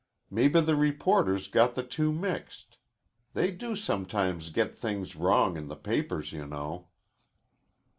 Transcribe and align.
Maybe 0.31 0.59
the 0.61 0.75
reporters 0.75 1.47
got 1.47 1.75
the 1.75 1.83
two 1.83 2.11
mixed. 2.11 2.79
They 3.35 3.51
do 3.51 3.75
sometimes 3.75 4.49
get 4.49 4.75
things 4.75 5.15
wrong 5.15 5.55
in 5.57 5.67
the 5.67 5.75
papers, 5.75 6.33
you 6.33 6.47
know." 6.47 6.87